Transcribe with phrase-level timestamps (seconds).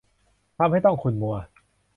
[0.57, 1.35] ทำให้ต้องขุ่นมัว